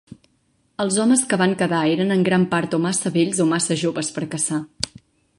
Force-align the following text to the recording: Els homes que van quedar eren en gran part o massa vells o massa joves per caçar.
Els 0.83 0.95
homes 1.01 1.23
que 1.33 1.37
van 1.41 1.51
quedar 1.59 1.81
eren 1.97 2.15
en 2.15 2.25
gran 2.29 2.47
part 2.53 2.73
o 2.77 2.79
massa 2.85 3.11
vells 3.17 3.43
o 3.45 3.47
massa 3.53 3.77
joves 3.83 4.09
per 4.17 4.25
caçar. 4.33 4.59